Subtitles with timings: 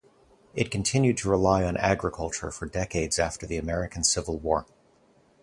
[0.55, 4.65] It continued to rely on agriculture for decades after the American Civil War.